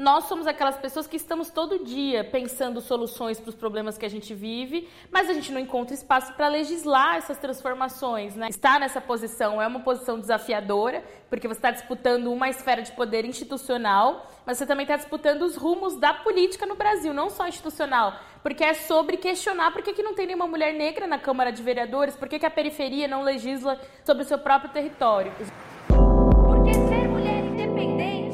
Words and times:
Nós 0.00 0.24
somos 0.24 0.46
aquelas 0.46 0.78
pessoas 0.78 1.06
que 1.06 1.18
estamos 1.18 1.50
todo 1.50 1.84
dia 1.84 2.24
pensando 2.24 2.80
soluções 2.80 3.38
para 3.38 3.50
os 3.50 3.54
problemas 3.54 3.98
que 3.98 4.06
a 4.06 4.08
gente 4.08 4.32
vive, 4.32 4.88
mas 5.10 5.28
a 5.28 5.34
gente 5.34 5.52
não 5.52 5.60
encontra 5.60 5.92
espaço 5.92 6.32
para 6.32 6.48
legislar 6.48 7.16
essas 7.16 7.36
transformações. 7.36 8.34
Né? 8.34 8.48
Estar 8.48 8.80
nessa 8.80 8.98
posição 8.98 9.60
é 9.60 9.66
uma 9.66 9.80
posição 9.80 10.18
desafiadora, 10.18 11.04
porque 11.28 11.46
você 11.46 11.58
está 11.58 11.70
disputando 11.70 12.32
uma 12.32 12.48
esfera 12.48 12.80
de 12.80 12.90
poder 12.92 13.26
institucional, 13.26 14.26
mas 14.46 14.56
você 14.56 14.64
também 14.64 14.84
está 14.84 14.96
disputando 14.96 15.42
os 15.42 15.54
rumos 15.54 15.96
da 15.96 16.14
política 16.14 16.64
no 16.64 16.76
Brasil, 16.76 17.12
não 17.12 17.28
só 17.28 17.46
institucional, 17.46 18.18
porque 18.42 18.64
é 18.64 18.72
sobre 18.72 19.18
questionar 19.18 19.70
por 19.70 19.82
que, 19.82 19.92
que 19.92 20.02
não 20.02 20.14
tem 20.14 20.24
nenhuma 20.24 20.46
mulher 20.46 20.72
negra 20.72 21.06
na 21.06 21.18
Câmara 21.18 21.52
de 21.52 21.62
Vereadores, 21.62 22.16
por 22.16 22.26
que, 22.26 22.38
que 22.38 22.46
a 22.46 22.50
periferia 22.50 23.06
não 23.06 23.20
legisla 23.20 23.78
sobre 24.02 24.22
o 24.22 24.26
seu 24.26 24.38
próprio 24.38 24.70
território. 24.70 25.30
Porque 25.86 26.72
ser 26.72 27.06
mulher 27.06 27.44
independente 27.44 28.29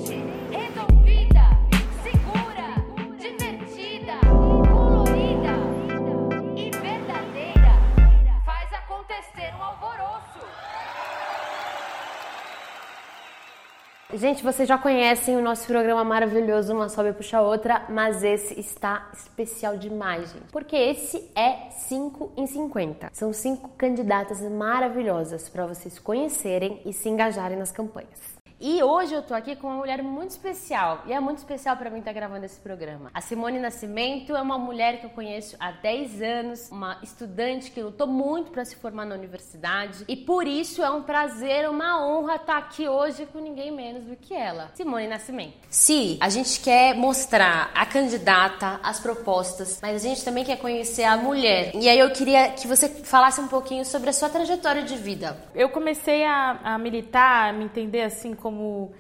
Gente, 14.27 14.43
vocês 14.43 14.69
já 14.69 14.77
conhecem 14.77 15.37
o 15.37 15.41
nosso 15.41 15.69
programa 15.69 16.03
maravilhoso 16.03 16.75
Uma 16.75 16.89
Sobe 16.89 17.13
Puxa 17.13 17.41
Outra, 17.41 17.87
mas 17.89 18.25
esse 18.25 18.59
está 18.59 19.09
especial 19.15 19.77
demais, 19.77 20.33
gente. 20.33 20.51
Porque 20.51 20.75
esse 20.75 21.31
é 21.33 21.71
5 21.71 22.33
em 22.37 22.45
50. 22.45 23.11
São 23.13 23.33
cinco 23.33 23.69
candidatas 23.79 24.41
maravilhosas 24.41 25.49
para 25.49 25.65
vocês 25.65 26.01
conhecerem 26.01 26.83
e 26.85 26.93
se 26.93 27.09
engajarem 27.09 27.57
nas 27.57 27.71
campanhas. 27.71 28.36
E 28.59 28.83
hoje 28.83 29.13
eu 29.13 29.23
tô 29.23 29.35
aqui 29.35 29.55
com 29.55 29.67
uma 29.67 29.77
mulher 29.77 30.03
muito 30.03 30.31
especial. 30.31 31.03
E 31.07 31.13
é 31.13 31.21
muito 31.21 31.39
especial 31.39 31.77
para 31.77 31.91
mim 31.91 31.99
estar 31.99 32.13
tá 32.13 32.15
gravando 32.15 32.47
esse 32.47 32.59
programa. 32.59 33.11
A 33.13 33.21
Simone 33.21 33.59
Nascimento 33.59 34.35
é 34.35 34.41
uma 34.41 34.57
mulher 34.57 34.99
que 34.99 35.05
eu 35.05 35.11
conheço 35.11 35.57
há 35.61 35.73
10 35.73 36.23
anos, 36.23 36.71
uma 36.71 36.99
estudante 37.03 37.71
que 37.71 37.83
lutou 37.83 38.07
muito 38.07 38.51
para 38.51 38.65
se 38.65 38.75
formar 38.77 39.05
na 39.05 39.15
universidade. 39.15 40.05
E 40.09 40.17
por 40.17 40.47
isso 40.47 40.83
é 40.83 40.91
um 40.91 41.03
prazer, 41.03 41.69
uma 41.69 42.03
honra 42.07 42.37
estar 42.37 42.47
tá 42.55 42.59
aqui 42.59 42.89
hoje 42.89 43.27
com 43.27 43.41
ninguém 43.41 43.71
menos 43.71 44.05
do 44.05 44.17
que 44.17 44.33
ela, 44.33 44.71
Simone 44.75 45.07
Nascimento. 45.07 45.55
Sim, 45.69 46.17
a 46.19 46.31
gente 46.31 46.59
quer 46.61 46.95
mostrar 46.95 47.71
a 47.75 47.85
candidata, 47.85 48.81
as 48.83 48.99
propostas, 48.99 49.81
mas 49.83 49.97
a 49.97 50.09
gente 50.09 50.25
também 50.25 50.45
quer 50.45 50.57
conhecer 50.57 51.05
a 51.05 51.19
mulher. 51.19 51.73
E 51.75 51.91
aí 51.91 51.99
eu 51.99 52.11
queria 52.11 52.51
que 52.53 52.67
você 52.67 52.89
falasse 52.89 53.39
um 53.39 53.49
pouquinho 53.49 53.85
sobre 53.85 54.09
a 54.09 54.15
sua 54.15 54.31
trajetória 54.31 54.83
de 54.83 54.97
vida. 54.97 55.37
Eu 55.55 55.69
comecei 55.69 56.25
a, 56.25 56.59
a 56.65 56.79
militar, 56.79 57.51
a 57.51 57.53
me 57.53 57.65
entender 57.65 58.01
assim 58.01 58.35
como 58.35 58.46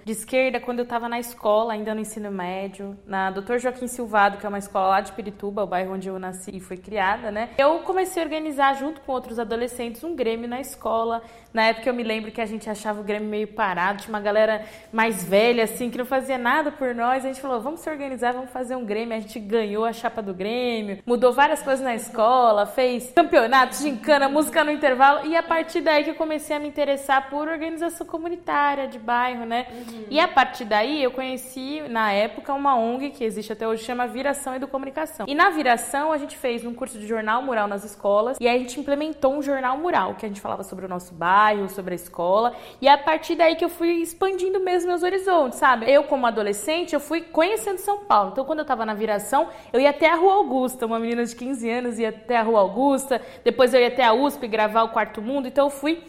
de 0.04 0.12
esquerda 0.12 0.60
quando 0.60 0.80
eu 0.80 0.84
estava 0.84 1.08
na 1.08 1.18
escola, 1.18 1.72
ainda 1.72 1.94
no 1.94 2.00
ensino 2.00 2.30
médio, 2.30 2.96
na 3.06 3.30
Dr. 3.30 3.58
Joaquim 3.58 3.86
Silvado, 3.86 4.38
que 4.38 4.46
é 4.46 4.48
uma 4.48 4.58
escola 4.58 4.88
lá 4.88 5.00
de 5.00 5.12
Pirituba, 5.12 5.64
o 5.64 5.66
bairro 5.66 5.94
onde 5.94 6.08
eu 6.08 6.18
nasci 6.18 6.50
e 6.54 6.60
fui 6.60 6.76
criada, 6.76 7.30
né? 7.30 7.50
Eu 7.58 7.80
comecei 7.80 8.22
a 8.22 8.26
organizar 8.26 8.74
junto 8.74 9.00
com 9.00 9.12
outros 9.12 9.38
adolescentes 9.38 10.02
um 10.04 10.14
grêmio 10.14 10.48
na 10.48 10.60
escola. 10.60 11.22
Na 11.52 11.64
época 11.68 11.88
eu 11.88 11.94
me 11.94 12.02
lembro 12.02 12.30
que 12.30 12.40
a 12.40 12.46
gente 12.46 12.68
achava 12.68 13.00
o 13.00 13.04
grêmio 13.04 13.28
meio 13.28 13.48
parado, 13.48 14.02
tinha 14.02 14.12
uma 14.12 14.20
galera 14.20 14.64
mais 14.92 15.24
velha 15.24 15.64
assim 15.64 15.90
que 15.90 15.98
não 15.98 16.04
fazia 16.04 16.36
nada 16.36 16.70
por 16.70 16.94
nós. 16.94 17.24
A 17.24 17.28
gente 17.28 17.40
falou: 17.40 17.60
"Vamos 17.60 17.80
se 17.80 17.88
organizar, 17.88 18.32
vamos 18.32 18.50
fazer 18.50 18.76
um 18.76 18.84
grêmio". 18.84 19.16
A 19.16 19.20
gente 19.20 19.38
ganhou 19.38 19.84
a 19.84 19.92
chapa 19.92 20.22
do 20.22 20.34
grêmio, 20.34 20.98
mudou 21.06 21.32
várias 21.32 21.62
coisas 21.62 21.84
na 21.84 21.94
escola, 21.94 22.66
fez 22.66 23.12
campeonatos, 23.14 23.80
gincana, 23.80 24.28
música 24.28 24.62
no 24.64 24.70
intervalo 24.70 25.26
e 25.26 25.36
a 25.36 25.42
partir 25.42 25.80
daí 25.80 26.04
que 26.04 26.10
eu 26.10 26.14
comecei 26.14 26.56
a 26.56 26.58
me 26.58 26.68
interessar 26.68 27.30
por 27.30 27.48
organização 27.48 28.06
comunitária 28.06 28.86
de 28.86 28.98
bairro 28.98 29.35
bairro, 29.36 29.44
né? 29.44 29.66
Uhum. 29.70 30.04
E 30.10 30.18
a 30.18 30.26
partir 30.26 30.64
daí 30.64 31.02
eu 31.02 31.10
conheci, 31.10 31.82
na 31.88 32.12
época, 32.12 32.52
uma 32.54 32.76
ONG 32.76 33.10
que 33.10 33.22
existe 33.22 33.52
até 33.52 33.68
hoje, 33.68 33.84
chama 33.84 34.06
Viração 34.06 34.54
Educomunicação. 34.54 35.26
E 35.28 35.34
na 35.34 35.50
Viração 35.50 36.12
a 36.12 36.18
gente 36.18 36.36
fez 36.36 36.64
um 36.64 36.72
curso 36.72 36.98
de 36.98 37.06
jornal 37.06 37.42
mural 37.42 37.68
nas 37.68 37.84
escolas 37.84 38.38
e 38.40 38.48
aí 38.48 38.56
a 38.56 38.58
gente 38.58 38.80
implementou 38.80 39.34
um 39.34 39.42
jornal 39.42 39.76
mural, 39.76 40.14
que 40.14 40.24
a 40.24 40.28
gente 40.28 40.40
falava 40.40 40.62
sobre 40.62 40.86
o 40.86 40.88
nosso 40.88 41.14
bairro, 41.14 41.68
sobre 41.68 41.92
a 41.92 41.96
escola. 41.96 42.54
E 42.80 42.88
a 42.88 42.96
partir 42.96 43.34
daí 43.34 43.56
que 43.56 43.64
eu 43.64 43.68
fui 43.68 43.88
expandindo 44.00 44.60
mesmo 44.60 44.88
meus 44.88 45.02
horizontes, 45.02 45.58
sabe? 45.58 45.90
Eu, 45.90 46.04
como 46.04 46.26
adolescente, 46.26 46.94
eu 46.94 47.00
fui 47.00 47.20
conhecendo 47.20 47.78
São 47.78 47.98
Paulo. 48.04 48.30
Então, 48.32 48.44
quando 48.44 48.60
eu 48.60 48.64
tava 48.64 48.86
na 48.86 48.94
Viração, 48.94 49.48
eu 49.72 49.80
ia 49.80 49.90
até 49.90 50.08
a 50.10 50.14
Rua 50.14 50.34
Augusta, 50.34 50.86
uma 50.86 50.98
menina 50.98 51.24
de 51.24 51.34
15 51.34 51.68
anos 51.68 51.98
ia 51.98 52.10
até 52.10 52.36
a 52.36 52.42
Rua 52.42 52.60
Augusta, 52.60 53.20
depois 53.44 53.74
eu 53.74 53.80
ia 53.80 53.88
até 53.88 54.04
a 54.04 54.12
USP 54.12 54.46
gravar 54.46 54.84
o 54.84 54.88
Quarto 54.90 55.20
Mundo. 55.20 55.48
Então, 55.48 55.66
eu 55.66 55.70
fui 55.70 56.02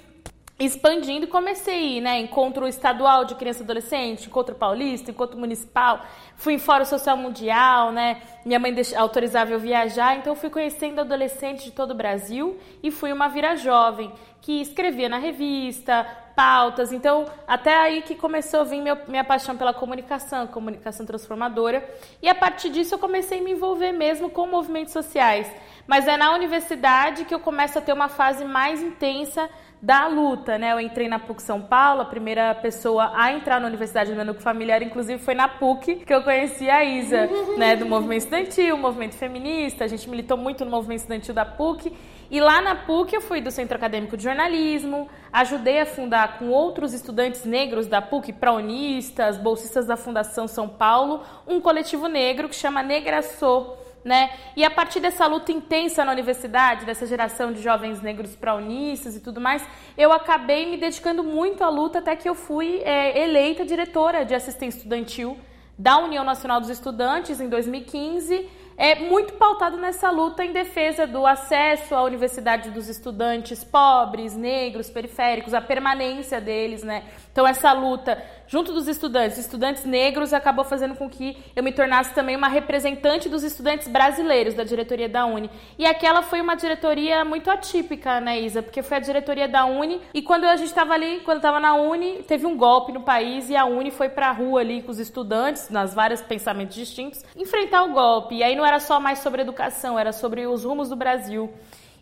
expandindo 0.59 1.27
comecei 1.27 2.01
né? 2.01 2.19
Encontro 2.19 2.67
estadual 2.67 3.25
de 3.25 3.35
criança 3.35 3.61
e 3.61 3.63
adolescente, 3.63 4.27
encontro 4.27 4.55
paulista, 4.55 5.11
encontro 5.11 5.37
municipal, 5.37 6.05
fui 6.35 6.53
em 6.53 6.59
Fórum 6.59 6.85
Social 6.85 7.15
Mundial, 7.15 7.91
né? 7.91 8.21
Minha 8.45 8.59
mãe 8.59 8.75
autorizava 8.95 9.51
eu 9.51 9.59
viajar, 9.59 10.17
então 10.17 10.35
fui 10.35 10.49
conhecendo 10.49 11.01
adolescentes 11.01 11.65
de 11.65 11.71
todo 11.71 11.91
o 11.91 11.95
Brasil 11.95 12.57
e 12.81 12.89
fui 12.89 13.13
uma 13.13 13.27
vira 13.27 13.55
jovem 13.55 14.11
que 14.47 14.61
escrevia 14.61 15.09
na 15.09 15.17
revista, 15.17 16.07
pautas. 16.33 16.93
Então, 16.93 17.25
até 17.45 17.75
aí 17.75 18.01
que 18.01 18.15
começou 18.15 18.61
a 18.61 18.63
vir 18.63 18.81
meu, 18.81 18.97
minha 19.05 19.25
paixão 19.25 19.57
pela 19.57 19.73
comunicação, 19.73 20.47
comunicação 20.47 21.05
transformadora. 21.05 21.83
E 22.21 22.29
a 22.29 22.33
partir 22.33 22.69
disso 22.69 22.95
eu 22.95 22.97
comecei 22.97 23.41
a 23.41 23.43
me 23.43 23.51
envolver 23.51 23.91
mesmo 23.91 24.29
com 24.29 24.47
movimentos 24.47 24.93
sociais. 24.93 25.51
Mas 25.85 26.07
é 26.07 26.15
na 26.15 26.33
universidade 26.33 27.25
que 27.25 27.35
eu 27.35 27.41
começo 27.41 27.77
a 27.77 27.81
ter 27.81 27.91
uma 27.91 28.07
fase 28.07 28.45
mais 28.45 28.81
intensa 28.81 29.49
da 29.81 30.07
luta, 30.07 30.57
né? 30.57 30.71
Eu 30.71 30.79
entrei 30.79 31.09
na 31.09 31.19
PUC 31.19 31.41
São 31.41 31.61
Paulo, 31.61 32.01
a 32.01 32.05
primeira 32.05 32.55
pessoa 32.55 33.11
a 33.15 33.33
entrar 33.33 33.59
na 33.59 33.67
Universidade 33.67 34.11
do 34.11 34.15
meu 34.15 34.25
núcleo 34.25 34.43
familiar, 34.43 34.81
inclusive, 34.81 35.21
foi 35.21 35.35
na 35.35 35.49
PUC 35.49 35.97
que 35.97 36.13
eu 36.13 36.23
conheci 36.23 36.69
a 36.69 36.85
Isa, 36.85 37.29
né? 37.57 37.75
Do 37.75 37.85
movimento 37.85 38.19
estudantil, 38.19 38.77
movimento 38.77 39.15
feminista. 39.15 39.83
A 39.83 39.87
gente 39.87 40.09
militou 40.09 40.37
muito 40.37 40.63
no 40.63 40.71
movimento 40.71 40.99
estudantil 40.99 41.33
da 41.33 41.45
PUC. 41.45 41.93
E 42.29 42.39
lá 42.39 42.61
na 42.61 42.75
PUC 42.75 43.15
eu 43.15 43.21
fui 43.21 43.39
do 43.39 43.49
Centro 43.49 43.77
Acadêmico 43.77 44.17
de 44.17 44.23
Jornalismo, 44.23 45.09
ajudei 45.31 45.79
a 45.81 45.85
fundar 45.85 46.37
com 46.39 46.49
outros 46.49 46.93
estudantes 46.93 47.45
negros 47.45 47.87
da 47.87 48.01
PUC, 48.01 48.33
praonistas, 48.33 49.37
bolsistas 49.37 49.85
da 49.85 49.95
Fundação 49.95 50.47
São 50.47 50.67
Paulo, 50.67 51.23
um 51.47 51.61
coletivo 51.61 52.07
negro 52.07 52.49
que 52.49 52.55
chama 52.55 52.83
Negraçô 52.83 53.77
né? 54.07 54.31
E 54.55 54.63
a 54.63 54.71
partir 54.71 55.01
dessa 55.01 55.27
luta 55.27 55.51
intensa 55.51 56.05
na 56.05 56.13
universidade, 56.13 56.85
dessa 56.85 57.05
geração 57.05 57.51
de 57.51 57.61
jovens 57.61 58.01
negros 58.01 58.37
praunistas 58.37 59.17
e 59.17 59.19
tudo 59.19 59.41
mais, 59.41 59.61
eu 59.97 60.13
acabei 60.13 60.65
me 60.65 60.77
dedicando 60.77 61.23
muito 61.25 61.61
à 61.61 61.69
luta 61.69 61.99
até 61.99 62.15
que 62.15 62.27
eu 62.27 62.33
fui 62.33 62.81
é, 62.85 63.21
eleita 63.21 63.65
diretora 63.65 64.23
de 64.23 64.33
assistência 64.33 64.77
estudantil 64.77 65.37
da 65.77 65.97
União 65.97 66.23
Nacional 66.23 66.61
dos 66.61 66.69
Estudantes 66.69 67.41
em 67.41 67.49
2015 67.49 68.49
é 68.77 68.95
muito 68.95 69.33
pautado 69.33 69.75
nessa 69.75 70.11
luta 70.11 70.45
em 70.45 70.51
defesa 70.51 71.07
do 71.07 71.25
acesso 71.25 71.95
à 71.95 72.03
universidade 72.03 72.69
dos 72.69 72.87
estudantes 72.87 73.63
pobres, 73.63 74.35
negros, 74.35 74.87
periféricos, 74.87 75.55
a 75.55 75.61
permanência 75.61 76.39
deles, 76.39 76.83
né? 76.83 77.03
Então 77.31 77.47
essa 77.47 77.73
luta 77.73 78.23
junto 78.47 78.71
dos 78.73 78.87
estudantes, 78.87 79.37
estudantes 79.37 79.83
negros, 79.83 80.33
acabou 80.33 80.63
fazendo 80.63 80.95
com 80.95 81.09
que 81.09 81.37
eu 81.55 81.63
me 81.63 81.71
tornasse 81.71 82.13
também 82.13 82.35
uma 82.35 82.47
representante 82.47 83.27
dos 83.27 83.43
estudantes 83.43 83.87
brasileiros 83.87 84.53
da 84.53 84.63
diretoria 84.63 85.09
da 85.09 85.25
Uni. 85.25 85.49
E 85.77 85.85
aquela 85.85 86.21
foi 86.21 86.41
uma 86.41 86.55
diretoria 86.55 87.25
muito 87.25 87.51
atípica, 87.51 88.19
né, 88.21 88.39
Isa? 88.39 88.63
Porque 88.63 88.81
foi 88.81 88.97
a 88.97 89.01
diretoria 89.01 89.47
da 89.47 89.65
Uni 89.65 90.01
e 90.13 90.21
quando 90.21 90.45
a 90.45 90.55
gente 90.55 90.69
estava 90.69 90.93
ali, 90.93 91.19
quando 91.25 91.37
estava 91.37 91.59
na 91.59 91.73
Uni, 91.75 92.23
teve 92.23 92.45
um 92.45 92.55
golpe 92.55 92.91
no 92.91 93.01
país 93.01 93.49
e 93.49 93.55
a 93.55 93.65
Uni 93.65 93.91
foi 93.91 94.09
para 94.09 94.29
a 94.29 94.31
rua 94.31 94.61
ali 94.61 94.81
com 94.81 94.91
os 94.91 94.99
estudantes, 94.99 95.69
nas 95.69 95.93
vários 95.93 96.21
pensamentos 96.21 96.75
distintos, 96.75 97.23
enfrentar 97.35 97.83
o 97.83 97.91
golpe. 97.91 98.35
E 98.35 98.43
aí 98.43 98.55
não 98.55 98.65
era 98.67 98.79
só 98.79 98.99
mais 98.99 99.19
sobre 99.19 99.41
educação, 99.41 99.97
era 99.97 100.11
sobre 100.11 100.45
os 100.47 100.63
rumos 100.63 100.89
do 100.89 100.95
Brasil. 100.95 101.51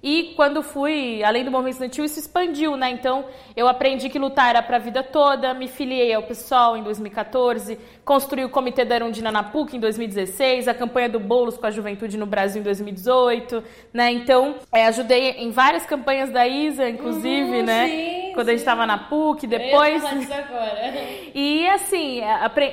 E 0.08 0.34
quando 0.36 0.62
fui, 0.62 1.24
além 1.24 1.44
do 1.44 1.50
movimento 1.50 1.74
estudantil, 1.74 2.06
isso 2.06 2.20
expandiu, 2.20 2.78
né? 2.78 2.92
Então, 2.92 3.26
eu 3.56 3.68
aprendi 3.68 4.08
que 4.08 4.20
lutar 4.20 4.52
era 4.52 4.62
para 4.62 4.76
a 4.76 4.80
vida 4.80 5.02
toda, 5.02 5.52
me 5.56 5.68
filiei 5.68 6.14
ao 6.14 6.22
PSOL 6.22 6.78
em 6.78 6.84
2014, 6.84 7.80
construí 8.04 8.46
o 8.46 8.50
Comitê 8.50 8.86
da 8.86 8.98
Erundina 8.98 9.32
na 9.32 9.42
PUC 9.42 9.78
em 9.78 9.80
2016, 9.80 10.68
a 10.68 10.76
campanha 10.76 11.10
do 11.10 11.20
Boulos 11.20 11.58
com 11.58 11.66
a 11.66 11.72
Juventude 11.72 12.20
no 12.20 12.28
Brasil 12.28 12.62
em 12.62 12.64
2018, 12.64 13.64
né? 13.92 14.12
Então, 14.12 14.58
é, 14.72 14.86
ajudei 14.86 15.32
em 15.40 15.50
várias 15.50 15.88
campanhas 15.88 16.30
da 16.30 16.48
ISA, 16.48 16.88
inclusive, 16.88 17.62
uhum, 17.62 17.64
né? 17.64 17.88
Sim, 17.88 18.25
Quando 18.36 18.50
a 18.50 18.52
gente 18.52 18.60
estava 18.60 18.86
na 18.86 18.98
PUC, 18.98 19.48
depois... 19.48 20.04
Eu 20.04 20.10
agora. 20.10 21.26
E, 21.34 21.68
assim, 21.68 22.22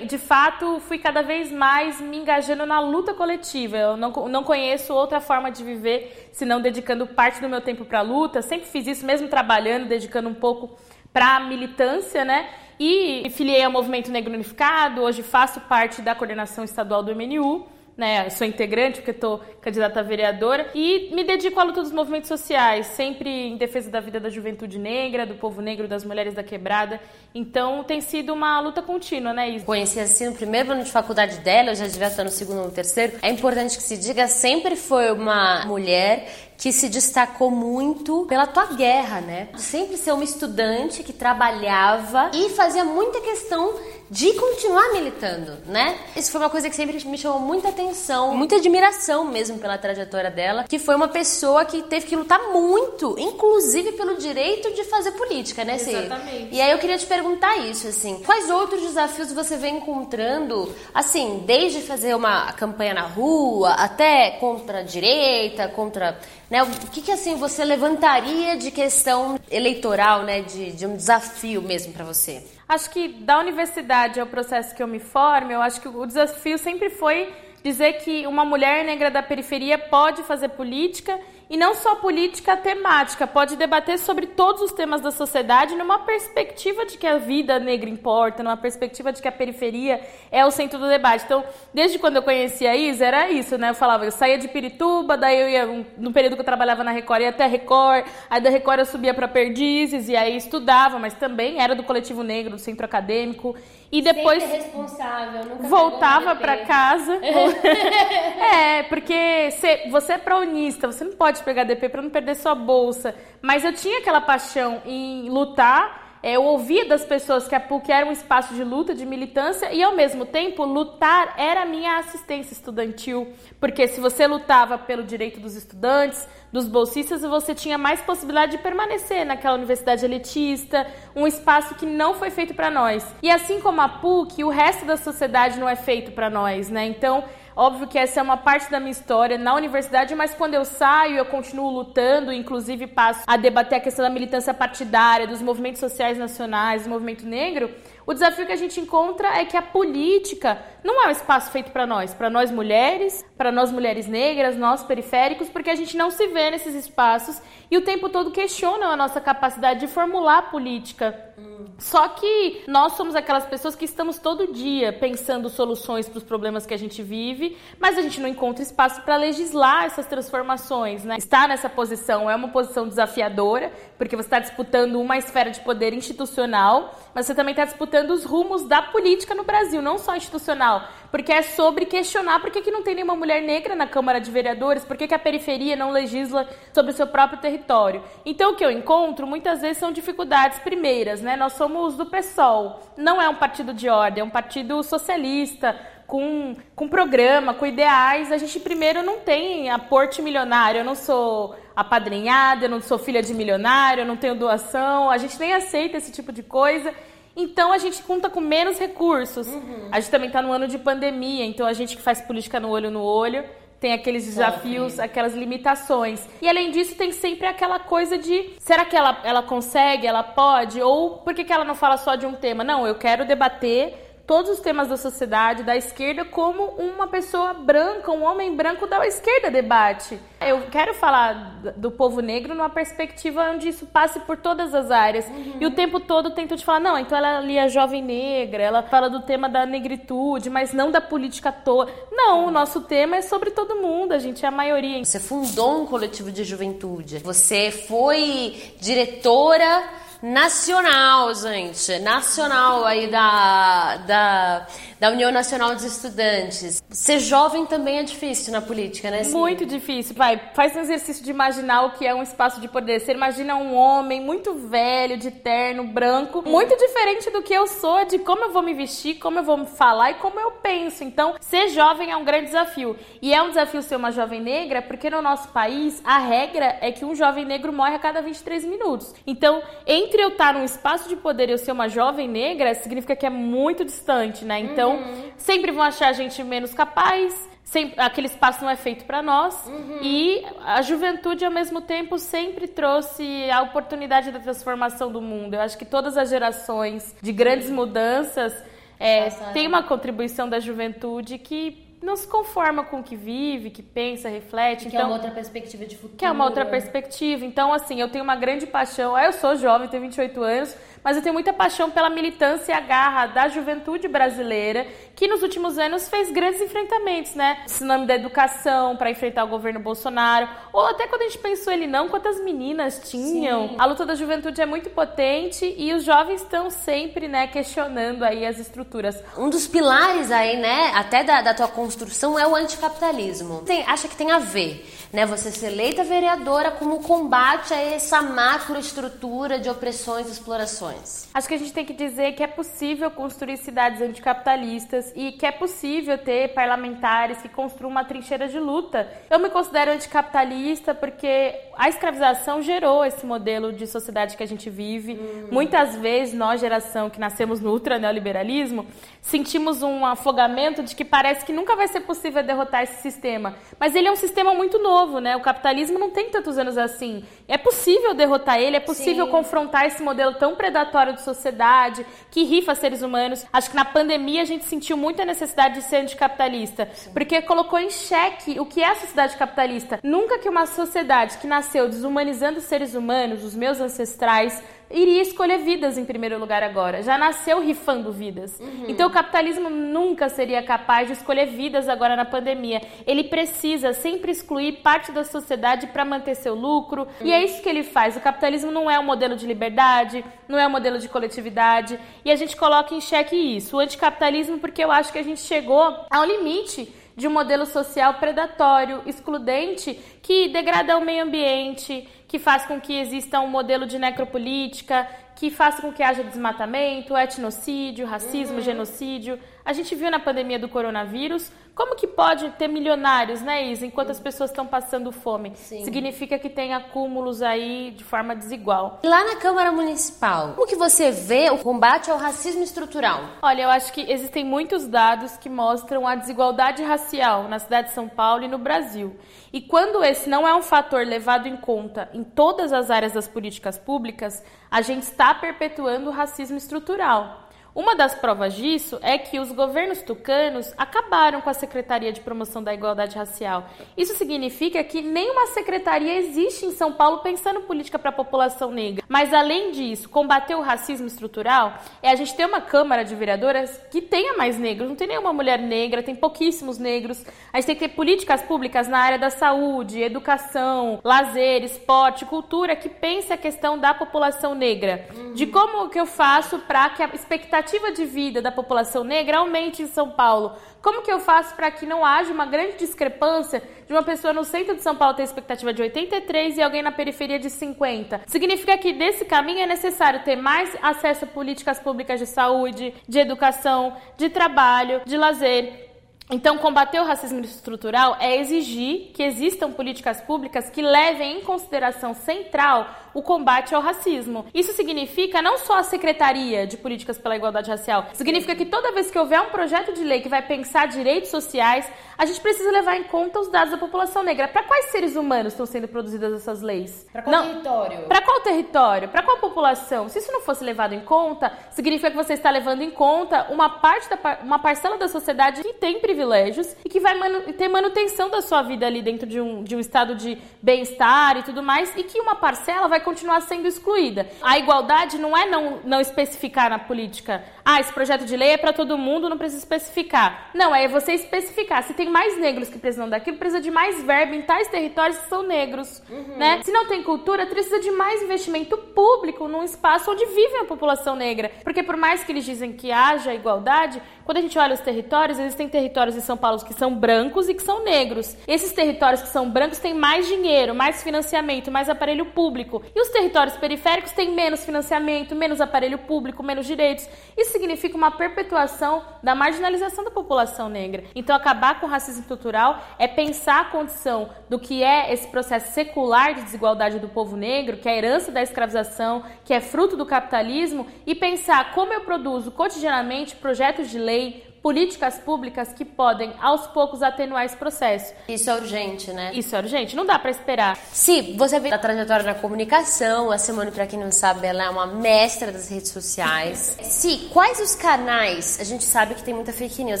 de 0.06 0.18
fato, 0.18 0.78
fui 0.80 0.96
cada 0.96 1.20
vez 1.22 1.50
mais 1.50 2.00
me 2.00 2.18
engajando 2.18 2.64
na 2.64 2.78
luta 2.78 3.12
coletiva. 3.12 3.76
Eu 3.76 3.96
não, 3.96 4.10
não 4.28 4.44
conheço 4.44 4.94
outra 4.94 5.20
forma 5.20 5.50
de 5.50 5.64
viver 5.64 6.30
senão 6.32 6.60
dedicando 6.60 7.06
parte 7.06 7.40
do 7.40 7.48
meu 7.48 7.60
tempo 7.60 7.84
para 7.84 8.00
a 8.00 8.02
luta. 8.02 8.40
Sempre 8.40 8.68
fiz 8.68 8.86
isso, 8.86 9.04
mesmo 9.04 9.26
trabalhando, 9.28 9.86
dedicando 9.86 10.28
um 10.28 10.34
pouco 10.34 10.76
para 11.12 11.36
a 11.36 11.40
militância, 11.40 12.24
né? 12.24 12.50
E 12.78 13.28
filiei 13.30 13.62
ao 13.62 13.70
Movimento 13.70 14.10
Negro 14.10 14.32
Unificado, 14.32 15.02
hoje 15.02 15.22
faço 15.22 15.60
parte 15.62 16.02
da 16.02 16.14
coordenação 16.14 16.64
estadual 16.64 17.02
do 17.02 17.14
MNU. 17.14 17.66
Né? 17.96 18.30
Sou 18.30 18.46
integrante 18.46 18.98
porque 18.98 19.10
estou 19.10 19.40
candidata 19.60 20.00
a 20.00 20.02
vereadora 20.02 20.68
e 20.74 21.10
me 21.14 21.24
dedico 21.24 21.58
à 21.60 21.62
luta 21.62 21.82
dos 21.82 21.92
movimentos 21.92 22.28
sociais, 22.28 22.86
sempre 22.86 23.30
em 23.30 23.56
defesa 23.56 23.90
da 23.90 24.00
vida 24.00 24.18
da 24.18 24.28
juventude 24.28 24.78
negra, 24.78 25.26
do 25.26 25.34
povo 25.34 25.60
negro, 25.60 25.86
das 25.86 26.04
mulheres 26.04 26.34
da 26.34 26.42
quebrada. 26.42 27.00
Então 27.34 27.84
tem 27.84 28.00
sido 28.00 28.32
uma 28.32 28.60
luta 28.60 28.82
contínua, 28.82 29.32
né, 29.32 29.50
Isa? 29.50 29.64
Conheci 29.64 30.00
assim 30.00 30.26
no 30.26 30.34
primeiro 30.34 30.72
ano 30.72 30.84
de 30.84 30.90
faculdade 30.90 31.38
dela, 31.38 31.70
eu 31.70 31.74
já 31.74 31.86
devia 31.86 32.08
estar 32.08 32.24
no 32.24 32.30
segundo 32.30 32.60
ou 32.60 32.64
no 32.66 32.70
terceiro. 32.70 33.18
É 33.22 33.30
importante 33.30 33.76
que 33.76 33.82
se 33.82 33.96
diga, 33.96 34.26
sempre 34.26 34.76
foi 34.76 35.12
uma 35.12 35.64
mulher 35.66 36.28
que 36.62 36.70
se 36.72 36.88
destacou 36.88 37.50
muito 37.50 38.24
pela 38.28 38.46
tua 38.46 38.66
guerra, 38.66 39.20
né? 39.20 39.48
Sempre 39.56 39.96
ser 39.96 40.12
uma 40.12 40.22
estudante 40.22 41.02
que 41.02 41.12
trabalhava 41.12 42.30
e 42.32 42.50
fazia 42.50 42.84
muita 42.84 43.20
questão 43.20 43.74
de 44.12 44.30
continuar 44.34 44.92
militando, 44.92 45.56
né? 45.64 45.98
Isso 46.14 46.30
foi 46.30 46.38
uma 46.38 46.50
coisa 46.50 46.68
que 46.68 46.76
sempre 46.76 47.02
me 47.06 47.16
chamou 47.16 47.40
muita 47.40 47.70
atenção, 47.70 48.36
muita 48.36 48.56
admiração 48.56 49.24
mesmo 49.24 49.56
pela 49.58 49.78
trajetória 49.78 50.30
dela, 50.30 50.64
que 50.68 50.78
foi 50.78 50.94
uma 50.94 51.08
pessoa 51.08 51.64
que 51.64 51.80
teve 51.84 52.04
que 52.04 52.14
lutar 52.14 52.38
muito, 52.52 53.16
inclusive 53.18 53.92
pelo 53.92 54.18
direito 54.18 54.70
de 54.74 54.84
fazer 54.84 55.12
política, 55.12 55.64
né, 55.64 55.78
Cê? 55.78 55.92
Exatamente. 55.92 56.54
E 56.54 56.60
aí 56.60 56.70
eu 56.72 56.78
queria 56.78 56.98
te 56.98 57.06
perguntar 57.06 57.56
isso, 57.56 57.88
assim, 57.88 58.22
quais 58.22 58.50
outros 58.50 58.82
desafios 58.82 59.32
você 59.32 59.56
vem 59.56 59.78
encontrando, 59.78 60.70
assim, 60.92 61.42
desde 61.46 61.80
fazer 61.80 62.14
uma 62.14 62.52
campanha 62.52 62.92
na 62.92 63.06
rua 63.06 63.70
até 63.70 64.32
contra 64.32 64.80
a 64.80 64.82
direita, 64.82 65.68
contra 65.68 66.20
né? 66.52 66.62
O 66.62 66.66
que, 66.90 67.00
que 67.00 67.10
assim 67.10 67.36
você 67.36 67.64
levantaria 67.64 68.58
de 68.58 68.70
questão 68.70 69.40
eleitoral, 69.50 70.22
né? 70.24 70.42
De, 70.42 70.72
de 70.72 70.86
um 70.86 70.94
desafio 70.94 71.62
mesmo 71.62 71.94
para 71.94 72.04
você? 72.04 72.44
Acho 72.72 72.88
que 72.88 73.06
da 73.06 73.38
universidade 73.38 74.18
ao 74.18 74.26
processo 74.26 74.74
que 74.74 74.82
eu 74.82 74.86
me 74.86 74.98
formo, 74.98 75.52
eu 75.52 75.60
acho 75.60 75.78
que 75.78 75.88
o 75.88 76.06
desafio 76.06 76.56
sempre 76.56 76.88
foi 76.88 77.30
dizer 77.62 77.98
que 78.02 78.26
uma 78.26 78.46
mulher 78.46 78.82
negra 78.82 79.10
da 79.10 79.22
periferia 79.22 79.76
pode 79.76 80.22
fazer 80.22 80.48
política 80.48 81.20
e 81.52 81.56
não 81.58 81.74
só 81.74 81.96
política 81.96 82.56
temática, 82.56 83.26
pode 83.26 83.56
debater 83.56 83.98
sobre 83.98 84.26
todos 84.26 84.62
os 84.62 84.72
temas 84.72 85.02
da 85.02 85.10
sociedade 85.10 85.74
numa 85.74 85.98
perspectiva 85.98 86.86
de 86.86 86.96
que 86.96 87.06
a 87.06 87.18
vida 87.18 87.58
negra 87.58 87.90
importa, 87.90 88.42
numa 88.42 88.56
perspectiva 88.56 89.12
de 89.12 89.20
que 89.20 89.28
a 89.28 89.32
periferia 89.32 90.00
é 90.30 90.46
o 90.46 90.50
centro 90.50 90.78
do 90.78 90.88
debate. 90.88 91.26
Então, 91.26 91.44
desde 91.74 91.98
quando 91.98 92.16
eu 92.16 92.22
conheci 92.22 92.66
a 92.66 92.74
Isa, 92.74 93.04
era 93.04 93.30
isso, 93.30 93.58
né? 93.58 93.68
Eu 93.68 93.74
falava, 93.74 94.06
eu 94.06 94.10
saía 94.10 94.38
de 94.38 94.48
Pirituba, 94.48 95.14
daí 95.18 95.38
eu 95.38 95.48
ia, 95.50 95.86
no 95.98 96.10
período 96.10 96.36
que 96.36 96.40
eu 96.40 96.46
trabalhava 96.46 96.82
na 96.82 96.90
Record, 96.90 97.20
ia 97.20 97.28
até 97.28 97.46
Record, 97.46 98.06
aí 98.30 98.40
da 98.40 98.48
Record 98.48 98.78
eu 98.78 98.86
subia 98.86 99.12
para 99.12 99.28
Perdizes, 99.28 100.08
e 100.08 100.16
aí 100.16 100.34
estudava, 100.34 100.98
mas 100.98 101.12
também 101.12 101.60
era 101.60 101.74
do 101.74 101.82
coletivo 101.82 102.22
negro, 102.22 102.52
do 102.52 102.58
centro 102.58 102.86
acadêmico. 102.86 103.54
E 103.92 104.00
depois 104.00 104.42
responsável, 104.42 105.44
nunca 105.44 105.68
voltava 105.68 106.34
para 106.34 106.64
casa. 106.64 107.20
é, 107.22 108.82
porque 108.84 109.50
você 109.90 110.14
é 110.14 110.18
praunista, 110.18 110.86
você 110.86 111.04
não 111.04 111.12
pode 111.12 111.41
pegar 111.42 111.64
DP 111.64 111.88
para 111.88 112.02
não 112.02 112.10
perder 112.10 112.36
sua 112.36 112.54
bolsa. 112.54 113.14
Mas 113.40 113.64
eu 113.64 113.72
tinha 113.72 113.98
aquela 113.98 114.20
paixão 114.20 114.82
em 114.86 115.28
lutar 115.28 116.02
é, 116.22 116.36
eu 116.36 116.44
ouvia 116.44 116.84
das 116.84 117.04
pessoas 117.04 117.48
que 117.48 117.54
a 117.54 117.58
PUC 117.58 117.90
era 117.90 118.06
um 118.06 118.12
espaço 118.12 118.54
de 118.54 118.62
luta, 118.62 118.94
de 118.94 119.04
militância, 119.04 119.72
e 119.72 119.82
ao 119.82 119.96
mesmo 119.96 120.24
tempo 120.24 120.64
lutar 120.64 121.34
era 121.36 121.66
minha 121.66 121.98
assistência 121.98 122.52
estudantil, 122.52 123.32
porque 123.58 123.88
se 123.88 124.00
você 124.00 124.24
lutava 124.28 124.78
pelo 124.78 125.02
direito 125.02 125.40
dos 125.40 125.56
estudantes, 125.56 126.28
dos 126.52 126.68
bolsistas, 126.68 127.22
você 127.22 127.56
tinha 127.56 127.76
mais 127.76 128.00
possibilidade 128.02 128.52
de 128.52 128.62
permanecer 128.62 129.26
naquela 129.26 129.56
universidade 129.56 130.04
elitista, 130.04 130.86
um 131.16 131.26
espaço 131.26 131.74
que 131.74 131.86
não 131.86 132.14
foi 132.14 132.30
feito 132.30 132.54
para 132.54 132.70
nós. 132.70 133.04
E 133.20 133.28
assim 133.28 133.60
como 133.60 133.80
a 133.80 133.88
PUC, 133.88 134.44
o 134.44 134.48
resto 134.48 134.84
da 134.84 134.96
sociedade 134.96 135.58
não 135.58 135.68
é 135.68 135.74
feito 135.74 136.12
para 136.12 136.30
nós, 136.30 136.68
né? 136.68 136.86
Então, 136.86 137.24
Óbvio 137.54 137.86
que 137.86 137.98
essa 137.98 138.18
é 138.18 138.22
uma 138.22 138.36
parte 138.36 138.70
da 138.70 138.80
minha 138.80 138.92
história 138.92 139.36
na 139.36 139.54
universidade, 139.54 140.14
mas 140.14 140.34
quando 140.34 140.54
eu 140.54 140.64
saio, 140.64 141.16
eu 141.16 141.26
continuo 141.26 141.70
lutando, 141.70 142.32
inclusive 142.32 142.86
passo 142.86 143.24
a 143.26 143.36
debater 143.36 143.78
a 143.78 143.80
questão 143.80 144.02
da 144.02 144.10
militância 144.10 144.54
partidária, 144.54 145.26
dos 145.26 145.42
movimentos 145.42 145.80
sociais 145.80 146.16
nacionais, 146.16 146.84
do 146.84 146.90
movimento 146.90 147.26
negro. 147.26 147.70
O 148.06 148.12
desafio 148.12 148.46
que 148.46 148.52
a 148.52 148.56
gente 148.56 148.80
encontra 148.80 149.28
é 149.38 149.44
que 149.44 149.56
a 149.56 149.62
política 149.62 150.60
não 150.82 151.04
é 151.04 151.08
um 151.08 151.10
espaço 151.10 151.50
feito 151.52 151.70
para 151.70 151.86
nós, 151.86 152.12
para 152.12 152.28
nós 152.28 152.50
mulheres, 152.50 153.24
para 153.36 153.52
nós 153.52 153.70
mulheres 153.70 154.06
negras, 154.06 154.56
nós 154.56 154.82
periféricos, 154.82 155.48
porque 155.48 155.70
a 155.70 155.74
gente 155.74 155.96
não 155.96 156.10
se 156.10 156.26
vê 156.28 156.50
nesses 156.50 156.74
espaços 156.74 157.40
e 157.70 157.76
o 157.76 157.82
tempo 157.82 158.08
todo 158.08 158.30
questionam 158.32 158.90
a 158.90 158.96
nossa 158.96 159.20
capacidade 159.20 159.80
de 159.80 159.86
formular 159.86 160.50
política. 160.50 161.32
Só 161.78 162.08
que 162.08 162.62
nós 162.66 162.92
somos 162.94 163.14
aquelas 163.14 163.46
pessoas 163.46 163.74
que 163.74 163.84
estamos 163.84 164.18
todo 164.18 164.52
dia 164.52 164.92
pensando 164.92 165.48
soluções 165.48 166.08
para 166.08 166.18
os 166.18 166.24
problemas 166.24 166.66
que 166.66 166.74
a 166.74 166.76
gente 166.76 167.02
vive, 167.02 167.56
mas 167.78 167.98
a 167.98 168.02
gente 168.02 168.20
não 168.20 168.28
encontra 168.28 168.62
espaço 168.62 169.02
para 169.02 169.16
legislar 169.16 169.84
essas 169.84 170.06
transformações, 170.06 171.04
né? 171.04 171.16
Estar 171.18 171.48
nessa 171.48 171.68
posição 171.68 172.30
é 172.30 172.36
uma 172.36 172.48
posição 172.48 172.86
desafiadora, 172.86 173.72
porque 173.96 174.16
você 174.16 174.26
está 174.26 174.38
disputando 174.38 175.00
uma 175.00 175.16
esfera 175.16 175.50
de 175.50 175.60
poder 175.60 175.92
institucional, 175.92 176.94
mas 177.14 177.26
você 177.26 177.34
também 177.34 177.52
está 177.52 177.64
disputando 177.64 177.91
os 178.10 178.24
rumos 178.24 178.64
da 178.64 178.80
política 178.80 179.34
no 179.34 179.44
Brasil, 179.44 179.82
não 179.82 179.98
só 179.98 180.16
institucional, 180.16 180.82
porque 181.10 181.32
é 181.32 181.42
sobre 181.42 181.86
questionar 181.86 182.40
por 182.40 182.50
que, 182.50 182.62
que 182.62 182.70
não 182.70 182.82
tem 182.82 182.94
nenhuma 182.94 183.14
mulher 183.14 183.42
negra 183.42 183.74
na 183.74 183.86
Câmara 183.86 184.20
de 184.20 184.30
Vereadores, 184.30 184.84
por 184.84 184.96
que, 184.96 185.06
que 185.06 185.14
a 185.14 185.18
periferia 185.18 185.76
não 185.76 185.90
legisla 185.90 186.48
sobre 186.72 186.92
o 186.92 186.94
seu 186.94 187.06
próprio 187.06 187.38
território. 187.38 188.02
Então, 188.24 188.52
o 188.52 188.56
que 188.56 188.64
eu 188.64 188.70
encontro 188.70 189.26
muitas 189.26 189.60
vezes 189.60 189.78
são 189.78 189.92
dificuldades 189.92 190.58
primeiras, 190.58 191.20
né? 191.20 191.36
Nós 191.36 191.52
somos 191.52 191.96
do 191.96 192.06
PSOL, 192.06 192.80
não 192.96 193.20
é 193.20 193.28
um 193.28 193.34
partido 193.34 193.74
de 193.74 193.88
ordem, 193.88 194.22
é 194.22 194.24
um 194.24 194.30
partido 194.30 194.82
socialista, 194.82 195.78
com, 196.12 196.54
com 196.76 196.88
programa, 196.88 197.54
com 197.54 197.64
ideais, 197.64 198.30
a 198.30 198.36
gente 198.36 198.60
primeiro 198.60 199.02
não 199.02 199.20
tem 199.20 199.70
aporte 199.70 200.20
milionário. 200.20 200.80
Eu 200.80 200.84
não 200.84 200.94
sou 200.94 201.56
apadrinhada, 201.74 202.66
eu 202.66 202.68
não 202.68 202.82
sou 202.82 202.98
filha 202.98 203.22
de 203.22 203.32
milionário, 203.32 204.02
eu 204.02 204.06
não 204.06 204.16
tenho 204.16 204.34
doação, 204.34 205.10
a 205.10 205.16
gente 205.16 205.38
nem 205.38 205.54
aceita 205.54 205.96
esse 205.96 206.12
tipo 206.12 206.30
de 206.30 206.42
coisa. 206.42 206.94
Então 207.36 207.72
a 207.72 207.78
gente 207.78 208.02
conta 208.02 208.28
com 208.28 208.40
menos 208.40 208.78
recursos. 208.78 209.46
Uhum. 209.46 209.88
A 209.90 210.00
gente 210.00 210.10
também 210.10 210.28
está 210.28 210.42
no 210.42 210.52
ano 210.52 210.68
de 210.68 210.78
pandemia, 210.78 211.44
então 211.44 211.66
a 211.66 211.72
gente 211.72 211.96
que 211.96 212.02
faz 212.02 212.20
política 212.20 212.60
no 212.60 212.68
olho 212.68 212.90
no 212.90 213.02
olho 213.02 213.44
tem 213.82 213.92
aqueles 213.92 214.24
desafios, 214.24 215.00
aquelas 215.00 215.34
limitações. 215.34 216.24
E 216.40 216.48
além 216.48 216.70
disso, 216.70 216.94
tem 216.94 217.10
sempre 217.10 217.48
aquela 217.48 217.80
coisa 217.80 218.16
de 218.16 218.50
será 218.60 218.84
que 218.84 218.94
ela, 218.94 219.20
ela 219.24 219.42
consegue, 219.42 220.06
ela 220.06 220.22
pode? 220.22 220.80
Ou 220.80 221.18
por 221.18 221.34
que, 221.34 221.42
que 221.42 221.52
ela 221.52 221.64
não 221.64 221.74
fala 221.74 221.96
só 221.96 222.14
de 222.14 222.24
um 222.24 222.32
tema? 222.32 222.62
Não, 222.62 222.86
eu 222.86 222.94
quero 222.94 223.24
debater 223.24 224.11
todos 224.26 224.50
os 224.50 224.60
temas 224.60 224.88
da 224.88 224.96
sociedade, 224.96 225.62
da 225.62 225.76
esquerda, 225.76 226.24
como 226.24 226.64
uma 226.78 227.06
pessoa 227.06 227.52
branca, 227.52 228.10
um 228.10 228.22
homem 228.22 228.54
branco 228.54 228.86
da 228.86 229.06
esquerda 229.06 229.50
debate. 229.50 230.18
Eu 230.40 230.62
quero 230.70 230.94
falar 230.94 231.60
do 231.76 231.90
povo 231.90 232.20
negro 232.20 232.54
numa 232.54 232.70
perspectiva 232.70 233.50
onde 233.50 233.68
isso 233.68 233.86
passe 233.86 234.20
por 234.20 234.36
todas 234.36 234.74
as 234.74 234.90
áreas. 234.90 235.26
Uhum. 235.26 235.56
E 235.60 235.66
o 235.66 235.70
tempo 235.70 236.00
todo 236.00 236.30
tento 236.30 236.56
te 236.56 236.64
falar, 236.64 236.80
não, 236.80 236.98
então 236.98 237.16
ela 237.16 237.38
ali 237.38 237.56
é 237.56 237.68
jovem 237.68 238.02
negra, 238.02 238.62
ela 238.62 238.82
fala 238.82 239.08
do 239.08 239.22
tema 239.22 239.48
da 239.48 239.64
negritude, 239.66 240.50
mas 240.50 240.72
não 240.72 240.90
da 240.90 241.00
política 241.00 241.52
toda. 241.52 241.92
Não, 242.10 242.46
o 242.46 242.50
nosso 242.50 242.80
tema 242.82 243.16
é 243.16 243.22
sobre 243.22 243.50
todo 243.50 243.76
mundo, 243.76 244.12
a 244.12 244.18
gente 244.18 244.44
é 244.44 244.48
a 244.48 244.50
maioria. 244.50 245.04
Você 245.04 245.20
fundou 245.20 245.82
um 245.82 245.86
coletivo 245.86 246.30
de 246.30 246.44
juventude, 246.44 247.18
você 247.18 247.70
foi 247.70 248.74
diretora 248.80 250.01
nacional, 250.22 251.34
gente, 251.34 251.98
nacional 251.98 252.84
aí 252.84 253.08
da, 253.08 253.96
da, 253.96 254.66
da 255.00 255.10
União 255.10 255.32
Nacional 255.32 255.74
dos 255.74 255.82
Estudantes. 255.82 256.80
Ser 256.90 257.18
jovem 257.18 257.66
também 257.66 257.98
é 257.98 258.02
difícil 258.04 258.52
na 258.52 258.60
política, 258.60 259.10
né? 259.10 259.24
Sim. 259.24 259.32
Muito 259.36 259.66
difícil. 259.66 260.14
Vai, 260.14 260.40
faz 260.54 260.76
um 260.76 260.80
exercício 260.80 261.24
de 261.24 261.30
imaginar 261.30 261.86
o 261.86 261.90
que 261.92 262.06
é 262.06 262.14
um 262.14 262.22
espaço 262.22 262.60
de 262.60 262.68
poder. 262.68 263.00
Você 263.00 263.10
imagina 263.10 263.56
um 263.56 263.74
homem 263.74 264.20
muito 264.20 264.54
velho, 264.54 265.16
de 265.16 265.32
terno, 265.32 265.88
branco, 265.88 266.42
muito 266.48 266.76
diferente 266.76 267.28
do 267.30 267.42
que 267.42 267.52
eu 267.52 267.66
sou, 267.66 268.04
de 268.04 268.20
como 268.20 268.44
eu 268.44 268.52
vou 268.52 268.62
me 268.62 268.74
vestir, 268.74 269.16
como 269.16 269.40
eu 269.40 269.42
vou 269.42 269.56
me 269.56 269.66
falar 269.66 270.12
e 270.12 270.14
como 270.14 270.38
eu 270.38 270.52
penso. 270.52 271.02
Então, 271.02 271.34
ser 271.40 271.68
jovem 271.70 272.12
é 272.12 272.16
um 272.16 272.24
grande 272.24 272.46
desafio. 272.46 272.96
E 273.20 273.34
é 273.34 273.42
um 273.42 273.48
desafio 273.48 273.82
ser 273.82 273.96
uma 273.96 274.12
jovem 274.12 274.40
negra, 274.40 274.80
porque 274.82 275.10
no 275.10 275.20
nosso 275.20 275.48
país 275.48 276.00
a 276.04 276.18
regra 276.18 276.78
é 276.80 276.92
que 276.92 277.04
um 277.04 277.14
jovem 277.14 277.44
negro 277.44 277.72
morre 277.72 277.96
a 277.96 277.98
cada 277.98 278.22
23 278.22 278.64
minutos. 278.64 279.12
Então, 279.26 279.60
entre 279.84 280.11
eu 280.20 280.28
estar 280.28 280.52
num 280.52 280.64
espaço 280.64 281.08
de 281.08 281.16
poder 281.16 281.48
e 281.48 281.52
eu 281.52 281.58
ser 281.58 281.72
uma 281.72 281.88
jovem 281.88 282.28
negra, 282.28 282.74
significa 282.74 283.14
que 283.14 283.24
é 283.24 283.30
muito 283.30 283.84
distante, 283.84 284.44
né? 284.44 284.58
Então, 284.60 284.96
uhum. 284.96 285.32
sempre 285.36 285.70
vão 285.70 285.82
achar 285.82 286.08
a 286.08 286.12
gente 286.12 286.42
menos 286.42 286.74
capaz, 286.74 287.50
Sempre, 287.72 287.98
aquele 287.98 288.26
espaço 288.26 288.62
não 288.62 288.68
é 288.68 288.76
feito 288.76 289.06
para 289.06 289.22
nós 289.22 289.66
uhum. 289.66 290.00
e 290.02 290.44
a 290.62 290.82
juventude 290.82 291.42
ao 291.42 291.50
mesmo 291.50 291.80
tempo 291.80 292.18
sempre 292.18 292.68
trouxe 292.68 293.50
a 293.50 293.62
oportunidade 293.62 294.30
da 294.30 294.38
transformação 294.38 295.10
do 295.10 295.22
mundo. 295.22 295.54
Eu 295.54 295.62
acho 295.62 295.78
que 295.78 295.86
todas 295.86 296.18
as 296.18 296.28
gerações 296.28 297.16
de 297.22 297.32
grandes 297.32 297.70
mudanças 297.70 298.52
é, 299.00 299.30
tem 299.54 299.66
uma 299.66 299.82
contribuição 299.82 300.50
da 300.50 300.60
juventude 300.60 301.38
que 301.38 301.91
não 302.02 302.16
se 302.16 302.26
conforma 302.26 302.84
com 302.84 303.00
o 303.00 303.02
que 303.02 303.14
vive, 303.14 303.70
que 303.70 303.82
pensa, 303.82 304.28
reflete. 304.28 304.82
Que 304.82 304.88
então, 304.88 305.02
é 305.02 305.04
uma 305.04 305.14
outra 305.14 305.30
perspectiva 305.30 305.86
de 305.86 305.96
futuro. 305.96 306.18
Que 306.18 306.24
é 306.24 306.30
uma 306.30 306.44
outra 306.44 306.66
perspectiva. 306.66 307.44
Então, 307.44 307.72
assim, 307.72 308.00
eu 308.00 308.08
tenho 308.08 308.24
uma 308.24 308.36
grande 308.36 308.66
paixão. 308.66 309.18
Eu 309.18 309.32
sou 309.32 309.56
jovem, 309.56 309.88
tenho 309.88 310.02
28 310.02 310.42
anos, 310.42 310.76
mas 311.04 311.16
eu 311.16 311.22
tenho 311.22 311.32
muita 311.32 311.52
paixão 311.52 311.90
pela 311.90 312.08
militância 312.08 312.72
e 312.72 312.74
a 312.74 312.80
garra 312.80 313.26
da 313.26 313.48
juventude 313.48 314.06
brasileira, 314.08 314.86
que 315.16 315.26
nos 315.26 315.42
últimos 315.42 315.78
anos 315.78 316.08
fez 316.08 316.30
grandes 316.30 316.60
enfrentamentos, 316.60 317.34
né? 317.34 317.62
Esse 317.66 317.84
nome 317.84 318.06
da 318.06 318.14
educação 318.14 318.96
para 318.96 319.10
enfrentar 319.10 319.44
o 319.44 319.48
governo 319.48 319.80
Bolsonaro, 319.80 320.48
ou 320.72 320.86
até 320.86 321.06
quando 321.06 321.22
a 321.22 321.24
gente 321.24 321.38
pensou 321.38 321.72
ele 321.72 321.86
não, 321.86 322.08
quantas 322.08 322.42
meninas 322.42 323.00
tinham. 323.04 323.68
Sim. 323.68 323.76
A 323.78 323.86
luta 323.86 324.06
da 324.06 324.14
juventude 324.14 324.60
é 324.60 324.66
muito 324.66 324.90
potente 324.90 325.74
e 325.76 325.92
os 325.92 326.04
jovens 326.04 326.42
estão 326.42 326.70
sempre, 326.70 327.28
né, 327.28 327.46
questionando 327.46 328.24
aí 328.24 328.46
as 328.46 328.58
estruturas. 328.58 329.22
Um 329.36 329.50
dos 329.50 329.66
pilares 329.66 330.30
aí, 330.30 330.56
né, 330.56 330.92
até 330.94 331.24
da, 331.24 331.42
da 331.42 331.54
tua 331.54 331.68
construção 331.68 332.38
é 332.38 332.46
o 332.46 332.54
anticapitalismo. 332.54 333.62
Tem, 333.62 333.82
acha 333.86 334.08
que 334.08 334.16
tem 334.16 334.30
a 334.30 334.38
ver, 334.38 334.86
né, 335.12 335.26
você 335.26 335.50
ser 335.50 335.66
eleita 335.66 336.04
vereadora 336.04 336.70
como 336.70 337.02
combate 337.02 337.74
a 337.74 337.80
essa 337.80 338.22
macroestrutura 338.22 339.58
de 339.58 339.68
opressões 339.68 340.28
e 340.28 340.32
explorações? 340.32 340.91
Acho 341.34 341.48
que 341.48 341.54
a 341.54 341.58
gente 341.58 341.72
tem 341.72 341.84
que 341.84 341.92
dizer 341.92 342.32
que 342.32 342.42
é 342.42 342.46
possível 342.46 343.10
construir 343.10 343.56
cidades 343.56 344.00
anticapitalistas 344.00 345.12
e 345.16 345.32
que 345.32 345.46
é 345.46 345.50
possível 345.52 346.18
ter 346.18 346.48
parlamentares 346.54 347.40
que 347.40 347.48
construam 347.48 347.90
uma 347.90 348.04
trincheira 348.04 348.48
de 348.48 348.58
luta. 348.58 349.08
Eu 349.30 349.38
me 349.38 349.48
considero 349.48 349.92
anticapitalista 349.92 350.94
porque 350.94 351.54
a 351.76 351.88
escravização 351.88 352.60
gerou 352.62 353.04
esse 353.04 353.24
modelo 353.24 353.72
de 353.72 353.86
sociedade 353.86 354.36
que 354.36 354.42
a 354.42 354.46
gente 354.46 354.68
vive. 354.68 355.14
Hum. 355.14 355.48
Muitas 355.50 355.96
vezes, 355.96 356.34
nós, 356.34 356.60
geração 356.60 357.08
que 357.08 357.18
nascemos 357.18 357.60
no 357.60 357.70
ultra 357.70 357.98
neoliberalismo, 357.98 358.86
sentimos 359.20 359.82
um 359.82 360.04
afogamento 360.04 360.82
de 360.82 360.94
que 360.94 361.04
parece 361.04 361.44
que 361.44 361.52
nunca 361.52 361.74
vai 361.76 361.88
ser 361.88 362.00
possível 362.00 362.42
derrotar 362.42 362.82
esse 362.82 363.00
sistema. 363.02 363.54
Mas 363.78 363.94
ele 363.94 364.08
é 364.08 364.12
um 364.12 364.16
sistema 364.16 364.54
muito 364.54 364.78
novo, 364.78 365.18
né? 365.18 365.36
O 365.36 365.40
capitalismo 365.40 365.98
não 365.98 366.10
tem 366.10 366.30
tantos 366.30 366.58
anos 366.58 366.76
assim. 366.76 367.24
É 367.48 367.56
possível 367.56 368.14
derrotar 368.14 368.58
ele, 368.58 368.76
é 368.76 368.80
possível 368.80 369.26
Sim. 369.26 369.30
confrontar 369.30 369.86
esse 369.86 370.02
modelo 370.02 370.34
tão 370.34 370.54
de 370.84 371.22
sociedade, 371.22 372.04
que 372.30 372.44
rifa 372.44 372.74
seres 372.74 373.02
humanos. 373.02 373.44
Acho 373.52 373.70
que 373.70 373.76
na 373.76 373.84
pandemia 373.84 374.42
a 374.42 374.44
gente 374.44 374.64
sentiu 374.64 374.96
muita 374.96 375.24
necessidade 375.24 375.76
de 375.76 375.82
ser 375.82 375.96
anticapitalista, 375.96 376.88
Sim. 376.94 377.12
porque 377.12 377.42
colocou 377.42 377.78
em 377.78 377.90
xeque 377.90 378.58
o 378.58 378.66
que 378.66 378.82
é 378.82 378.88
a 378.88 378.94
sociedade 378.94 379.36
capitalista. 379.36 380.00
Nunca 380.02 380.38
que 380.38 380.48
uma 380.48 380.66
sociedade 380.66 381.38
que 381.38 381.46
nasceu 381.46 381.88
desumanizando 381.88 382.60
seres 382.60 382.94
humanos, 382.94 383.44
os 383.44 383.54
meus 383.54 383.80
ancestrais, 383.80 384.62
iria 384.92 385.22
escolher 385.22 385.58
vidas 385.58 385.96
em 385.96 386.04
primeiro 386.04 386.38
lugar 386.38 386.62
agora. 386.62 387.02
Já 387.02 387.16
nasceu 387.16 387.60
rifando 387.60 388.12
vidas. 388.12 388.60
Uhum. 388.60 388.84
Então 388.88 389.08
o 389.08 389.12
capitalismo 389.12 389.70
nunca 389.70 390.28
seria 390.28 390.62
capaz 390.62 391.08
de 391.08 391.14
escolher 391.14 391.46
vidas 391.46 391.88
agora 391.88 392.14
na 392.14 392.24
pandemia. 392.24 392.80
Ele 393.06 393.24
precisa 393.24 393.92
sempre 393.92 394.30
excluir 394.32 394.80
parte 394.82 395.10
da 395.12 395.24
sociedade 395.24 395.86
para 395.88 396.04
manter 396.04 396.34
seu 396.34 396.54
lucro. 396.54 397.02
Uhum. 397.20 397.26
E 397.26 397.32
é 397.32 397.44
isso 397.44 397.62
que 397.62 397.68
ele 397.68 397.82
faz. 397.82 398.16
O 398.16 398.20
capitalismo 398.20 398.70
não 398.70 398.90
é 398.90 398.98
um 398.98 399.04
modelo 399.04 399.36
de 399.36 399.46
liberdade, 399.46 400.24
não 400.46 400.58
é 400.58 400.66
um 400.66 400.70
modelo 400.70 400.98
de 400.98 401.08
coletividade. 401.08 401.98
E 402.24 402.30
a 402.30 402.36
gente 402.36 402.56
coloca 402.56 402.94
em 402.94 403.00
xeque 403.00 403.36
isso. 403.36 403.76
O 403.76 403.80
anticapitalismo, 403.80 404.58
porque 404.58 404.84
eu 404.84 404.92
acho 404.92 405.12
que 405.12 405.18
a 405.18 405.24
gente 405.24 405.40
chegou 405.40 405.96
ao 406.10 406.24
limite 406.24 407.01
de 407.16 407.28
um 407.28 407.32
modelo 407.32 407.66
social 407.66 408.14
predatório, 408.14 409.02
excludente, 409.06 409.98
que 410.22 410.48
degrada 410.48 410.96
o 410.96 411.04
meio 411.04 411.24
ambiente, 411.24 412.08
que 412.26 412.38
faz 412.38 412.64
com 412.64 412.80
que 412.80 412.98
exista 412.98 413.40
um 413.40 413.48
modelo 413.48 413.86
de 413.86 413.98
necropolítica, 413.98 415.08
que 415.42 415.50
faça 415.50 415.82
com 415.82 415.92
que 415.92 416.04
haja 416.04 416.22
desmatamento, 416.22 417.16
etnocídio, 417.16 418.06
racismo, 418.06 418.58
uhum. 418.58 418.62
genocídio. 418.62 419.40
A 419.64 419.72
gente 419.72 419.92
viu 419.92 420.08
na 420.08 420.20
pandemia 420.20 420.56
do 420.56 420.68
coronavírus 420.68 421.50
como 421.74 421.96
que 421.96 422.06
pode 422.06 422.48
ter 422.50 422.68
milionários, 422.68 423.40
né, 423.40 423.70
Isa, 423.70 423.86
enquanto 423.86 424.10
as 424.10 424.20
pessoas 424.20 424.50
estão 424.50 424.66
passando 424.66 425.10
fome. 425.10 425.52
Sim. 425.56 425.84
Significa 425.84 426.38
que 426.38 426.50
tem 426.50 426.74
acúmulos 426.74 427.42
aí 427.42 427.92
de 427.92 428.04
forma 428.04 428.36
desigual. 428.36 429.00
Lá 429.02 429.24
na 429.24 429.36
Câmara 429.36 429.72
Municipal, 429.72 430.52
como 430.54 430.66
que 430.66 430.76
você 430.76 431.10
vê 431.10 431.50
o 431.50 431.58
combate 431.58 432.10
ao 432.10 432.18
racismo 432.18 432.62
estrutural? 432.62 433.22
Olha, 433.40 433.62
eu 433.62 433.70
acho 433.70 433.92
que 433.92 434.02
existem 434.12 434.44
muitos 434.44 434.86
dados 434.86 435.36
que 435.38 435.48
mostram 435.48 436.06
a 436.06 436.14
desigualdade 436.14 436.82
racial 436.82 437.48
na 437.48 437.58
cidade 437.58 437.88
de 437.88 437.94
São 437.94 438.08
Paulo 438.08 438.44
e 438.44 438.48
no 438.48 438.58
Brasil. 438.58 439.16
E 439.52 439.60
quando 439.60 440.04
esse 440.04 440.28
não 440.28 440.46
é 440.46 440.54
um 440.54 440.62
fator 440.62 441.06
levado 441.06 441.46
em 441.46 441.56
conta 441.56 442.08
em 442.12 442.22
todas 442.22 442.72
as 442.72 442.90
áreas 442.90 443.12
das 443.12 443.28
políticas 443.28 443.78
públicas, 443.78 444.42
a 444.70 444.80
gente 444.80 445.02
está 445.02 445.31
perpetuando 445.34 446.10
o 446.10 446.12
racismo 446.12 446.56
estrutural. 446.56 447.41
Uma 447.74 447.96
das 447.96 448.14
provas 448.14 448.52
disso 448.52 448.98
é 449.00 449.16
que 449.16 449.40
os 449.40 449.50
governos 449.50 450.02
tucanos 450.02 450.74
acabaram 450.76 451.40
com 451.40 451.48
a 451.48 451.54
Secretaria 451.54 452.12
de 452.12 452.20
Promoção 452.20 452.62
da 452.62 452.74
Igualdade 452.74 453.16
Racial. 453.16 453.66
Isso 453.96 454.14
significa 454.14 454.84
que 454.84 455.00
nenhuma 455.00 455.46
secretaria 455.48 456.18
existe 456.18 456.66
em 456.66 456.72
São 456.72 456.92
Paulo 456.92 457.20
pensando 457.20 457.62
política 457.62 457.98
para 457.98 458.10
a 458.10 458.12
população 458.12 458.70
negra. 458.70 459.02
Mas 459.08 459.32
além 459.32 459.70
disso, 459.70 460.10
combater 460.10 460.54
o 460.54 460.60
racismo 460.60 461.06
estrutural 461.06 461.78
é 462.02 462.10
a 462.10 462.14
gente 462.14 462.34
ter 462.34 462.44
uma 462.44 462.60
Câmara 462.60 463.04
de 463.04 463.14
Vereadoras 463.14 463.80
que 463.90 464.02
tenha 464.02 464.36
mais 464.36 464.58
negros. 464.58 464.86
Não 464.86 464.96
tem 464.96 465.08
nenhuma 465.08 465.32
mulher 465.32 465.58
negra, 465.58 466.02
tem 466.02 466.14
pouquíssimos 466.14 466.76
negros. 466.76 467.24
A 467.54 467.56
gente 467.56 467.66
tem 467.66 467.74
que 467.76 467.88
ter 467.88 467.94
políticas 467.94 468.42
públicas 468.42 468.86
na 468.86 468.98
área 468.98 469.18
da 469.18 469.30
saúde, 469.30 470.02
educação, 470.02 471.00
lazer, 471.02 471.64
esporte, 471.64 472.26
cultura 472.26 472.76
que 472.76 472.90
pense 472.90 473.32
a 473.32 473.38
questão 473.38 473.78
da 473.78 473.94
população 473.94 474.54
negra. 474.54 475.06
De 475.34 475.46
como 475.46 475.88
que 475.88 475.98
eu 475.98 476.04
faço 476.04 476.58
para 476.58 476.90
que 476.90 477.02
a 477.02 477.06
expectativa 477.06 477.61
expectativa 477.62 477.92
de 477.92 478.04
vida 478.04 478.42
da 478.42 478.50
população 478.50 479.04
negra 479.04 479.38
aumente 479.38 479.82
em 479.82 479.86
São 479.86 480.10
Paulo. 480.10 480.52
Como 480.82 481.02
que 481.02 481.10
eu 481.10 481.20
faço 481.20 481.54
para 481.54 481.70
que 481.70 481.86
não 481.86 482.04
haja 482.04 482.32
uma 482.32 482.44
grande 482.44 482.76
discrepância 482.76 483.62
de 483.86 483.92
uma 483.92 484.02
pessoa 484.02 484.32
no 484.32 484.44
centro 484.44 484.74
de 484.74 484.82
São 484.82 484.96
Paulo 484.96 485.14
ter 485.14 485.22
expectativa 485.22 485.72
de 485.72 485.80
83 485.82 486.58
e 486.58 486.62
alguém 486.62 486.82
na 486.82 486.90
periferia 486.90 487.38
de 487.38 487.48
50? 487.48 488.22
Significa 488.26 488.76
que 488.76 488.92
desse 488.92 489.24
caminho 489.24 489.60
é 489.60 489.66
necessário 489.66 490.24
ter 490.24 490.36
mais 490.36 490.76
acesso 490.82 491.24
a 491.24 491.28
políticas 491.28 491.78
públicas 491.78 492.18
de 492.18 492.26
saúde, 492.26 492.94
de 493.08 493.18
educação, 493.18 493.96
de 494.16 494.28
trabalho, 494.28 495.02
de 495.04 495.16
lazer 495.16 495.91
então, 496.32 496.56
combater 496.56 496.98
o 496.98 497.04
racismo 497.04 497.40
estrutural 497.40 498.16
é 498.18 498.38
exigir 498.38 499.10
que 499.12 499.22
existam 499.22 499.70
políticas 499.70 500.18
públicas 500.22 500.70
que 500.70 500.80
levem 500.80 501.38
em 501.38 501.40
consideração 501.42 502.14
central 502.14 502.88
o 503.12 503.20
combate 503.20 503.74
ao 503.74 503.82
racismo. 503.82 504.46
Isso 504.54 504.72
significa 504.72 505.42
não 505.42 505.58
só 505.58 505.76
a 505.76 505.82
Secretaria 505.82 506.66
de 506.66 506.78
Políticas 506.78 507.18
pela 507.18 507.36
Igualdade 507.36 507.70
Racial, 507.70 508.06
significa 508.14 508.56
que 508.56 508.64
toda 508.64 508.92
vez 508.92 509.10
que 509.10 509.18
houver 509.18 509.42
um 509.42 509.50
projeto 509.50 509.92
de 509.92 510.02
lei 510.02 510.22
que 510.22 510.28
vai 510.30 510.40
pensar 510.40 510.88
direitos 510.88 511.28
sociais, 511.28 511.86
a 512.16 512.24
gente 512.24 512.40
precisa 512.40 512.70
levar 512.70 512.96
em 512.96 513.04
conta 513.04 513.38
os 513.38 513.50
dados 513.50 513.72
da 513.72 513.76
população 513.76 514.22
negra. 514.22 514.48
Para 514.48 514.62
quais 514.62 514.86
seres 514.86 515.16
humanos 515.16 515.52
estão 515.52 515.66
sendo 515.66 515.86
produzidas 515.86 516.32
essas 516.32 516.62
leis? 516.62 517.06
Para 517.12 517.20
qual 517.20 517.36
não, 517.36 517.44
território? 517.50 517.98
Para 518.06 518.22
qual 518.22 518.40
território? 518.40 519.08
Para 519.10 519.22
qual 519.22 519.36
população? 519.36 520.08
Se 520.08 520.18
isso 520.18 520.32
não 520.32 520.40
fosse 520.40 520.64
levado 520.64 520.94
em 520.94 521.00
conta, 521.00 521.52
significa 521.72 522.10
que 522.10 522.16
você 522.16 522.32
está 522.32 522.48
levando 522.48 522.80
em 522.80 522.90
conta 522.90 523.48
uma 523.50 523.68
parte 523.68 524.08
da 524.08 524.22
uma 524.42 524.58
parcela 524.58 524.96
da 524.96 525.08
sociedade 525.08 525.62
que 525.62 525.74
tem 525.74 526.00
privilégio 526.00 526.21
privilégios 526.22 526.76
e 526.84 526.88
que 526.88 527.00
vai 527.00 527.14
ter 527.54 527.68
manutenção 527.68 528.30
da 528.30 528.40
sua 528.40 528.62
vida 528.62 528.86
ali 528.86 529.02
dentro 529.02 529.26
de 529.26 529.40
um, 529.40 529.64
de 529.64 529.74
um 529.74 529.80
estado 529.80 530.14
de 530.14 530.38
bem-estar 530.62 531.36
e 531.38 531.42
tudo 531.42 531.62
mais, 531.62 531.92
e 531.96 532.04
que 532.04 532.20
uma 532.20 532.36
parcela 532.36 532.86
vai 532.88 533.00
continuar 533.00 533.40
sendo 533.42 533.66
excluída. 533.66 534.28
A 534.40 534.58
igualdade 534.58 535.18
não 535.18 535.36
é 535.36 535.46
não, 535.46 535.80
não 535.84 536.00
especificar 536.00 536.70
na 536.70 536.78
política, 536.78 537.44
ah, 537.64 537.80
esse 537.80 537.92
projeto 537.92 538.24
de 538.24 538.36
lei 538.36 538.50
é 538.50 538.56
para 538.56 538.72
todo 538.72 538.98
mundo, 538.98 539.28
não 539.28 539.38
precisa 539.38 539.60
especificar. 539.60 540.50
Não, 540.54 540.74
é 540.74 540.88
você 540.88 541.12
especificar. 541.12 541.82
Se 541.84 541.94
tem 541.94 542.10
mais 542.10 542.38
negros 542.38 542.68
que 542.68 542.78
precisam 542.78 543.08
daquilo, 543.08 543.36
precisa 543.36 543.60
de 543.60 543.70
mais 543.70 544.02
verba 544.02 544.34
em 544.34 544.42
tais 544.42 544.68
territórios 544.68 545.18
que 545.18 545.28
são 545.28 545.42
negros. 545.42 546.02
Uhum. 546.10 546.36
Né? 546.36 546.60
Se 546.62 546.72
não 546.72 546.86
tem 546.86 547.02
cultura, 547.02 547.46
precisa 547.46 547.78
de 547.80 547.90
mais 547.90 548.22
investimento 548.22 548.76
público 548.76 549.46
num 549.46 549.62
espaço 549.62 550.10
onde 550.10 550.24
vive 550.26 550.56
a 550.60 550.64
população 550.64 551.14
negra. 551.14 551.50
Porque 551.62 551.82
por 551.82 551.96
mais 551.96 552.24
que 552.24 552.32
eles 552.32 552.44
dizem 552.44 552.72
que 552.72 552.90
haja 552.90 553.34
igualdade, 553.34 554.02
quando 554.24 554.38
a 554.38 554.40
gente 554.40 554.58
olha 554.58 554.74
os 554.74 554.80
territórios, 554.80 555.38
existem 555.38 555.68
territórios 555.68 556.16
em 556.16 556.20
São 556.20 556.36
Paulo 556.36 556.64
que 556.64 556.74
são 556.74 556.94
brancos 556.94 557.48
e 557.48 557.54
que 557.54 557.62
são 557.62 557.84
negros. 557.84 558.36
Esses 558.46 558.72
territórios 558.72 559.22
que 559.22 559.28
são 559.28 559.48
brancos 559.48 559.78
têm 559.78 559.94
mais 559.94 560.26
dinheiro, 560.26 560.74
mais 560.74 561.02
financiamento, 561.02 561.70
mais 561.70 561.88
aparelho 561.88 562.26
público. 562.26 562.82
E 562.94 563.00
os 563.00 563.08
territórios 563.08 563.56
periféricos 563.56 564.12
têm 564.12 564.32
menos 564.32 564.64
financiamento, 564.64 565.34
menos 565.34 565.60
aparelho 565.60 565.98
público, 565.98 566.42
menos 566.42 566.66
direitos. 566.66 567.08
Isso 567.36 567.51
significa 567.52 567.96
uma 567.96 568.10
perpetuação 568.10 569.04
da 569.22 569.34
marginalização 569.34 570.02
da 570.02 570.10
população 570.10 570.68
negra. 570.68 571.04
Então, 571.14 571.36
acabar 571.36 571.78
com 571.78 571.86
o 571.86 571.88
racismo 571.88 572.22
estrutural 572.22 572.82
é 572.98 573.06
pensar 573.06 573.60
a 573.60 573.64
condição 573.66 574.30
do 574.48 574.58
que 574.58 574.82
é 574.82 575.12
esse 575.12 575.28
processo 575.28 575.72
secular 575.72 576.34
de 576.34 576.42
desigualdade 576.42 576.98
do 576.98 577.08
povo 577.08 577.36
negro, 577.36 577.76
que 577.76 577.88
é 577.88 577.92
a 577.92 577.96
herança 577.96 578.32
da 578.32 578.42
escravização, 578.42 579.22
que 579.44 579.54
é 579.54 579.60
fruto 579.60 579.96
do 579.96 580.06
capitalismo, 580.06 580.86
e 581.06 581.14
pensar 581.14 581.72
como 581.72 581.92
eu 581.92 582.00
produzo 582.00 582.50
cotidianamente 582.50 583.36
projetos 583.36 583.90
de 583.90 583.98
lei, 583.98 584.51
políticas 584.62 585.18
públicas 585.18 585.72
que 585.72 585.84
podem, 585.84 586.32
aos 586.40 586.66
poucos, 586.68 587.02
atenuar 587.02 587.44
esse 587.44 587.56
processo. 587.56 588.14
Isso 588.28 588.48
é 588.48 588.54
urgente, 588.54 589.12
né? 589.12 589.32
Isso 589.34 589.54
é 589.56 589.58
urgente, 589.58 589.96
não 589.96 590.06
dá 590.06 590.18
para 590.18 590.30
esperar. 590.30 590.78
Se 590.92 591.36
você 591.36 591.58
vê 591.58 591.72
a 591.72 591.78
trajetória 591.78 592.24
na 592.24 592.34
comunicação, 592.34 593.30
a 593.30 593.38
Simone, 593.38 593.72
para 593.72 593.86
quem 593.86 593.98
não 593.98 594.12
sabe, 594.12 594.46
ela 594.46 594.64
é 594.64 594.70
uma 594.70 594.86
mestra 594.86 595.50
das 595.50 595.68
redes 595.68 595.90
sociais. 595.90 596.76
Se 596.82 597.28
quais 597.32 597.58
os 597.58 597.74
canais, 597.74 598.60
a 598.60 598.64
gente 598.64 598.84
sabe 598.84 599.14
que 599.14 599.22
tem 599.22 599.34
muita 599.34 599.52
fake 599.52 599.82
news 599.82 600.00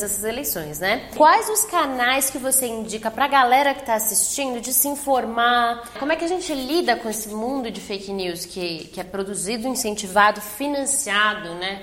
nessas 0.00 0.22
eleições, 0.24 0.78
né? 0.78 1.08
Quais 1.16 1.48
os 1.48 1.64
canais 1.64 2.30
que 2.30 2.38
você 2.38 2.66
indica 2.66 3.10
pra 3.10 3.26
galera 3.26 3.74
que 3.74 3.84
tá 3.84 3.94
assistindo 3.94 4.60
de 4.60 4.72
se 4.72 4.86
informar? 4.86 5.90
Como 5.98 6.12
é 6.12 6.16
que 6.16 6.24
a 6.24 6.28
gente 6.28 6.54
lida 6.54 6.94
com 6.94 7.08
esse 7.08 7.28
mundo 7.30 7.70
de 7.70 7.80
fake 7.80 8.12
news 8.12 8.46
que, 8.46 8.84
que 8.92 9.00
é 9.00 9.04
produzido, 9.04 9.66
incentivado, 9.66 10.40
financiado, 10.40 11.54
né? 11.54 11.82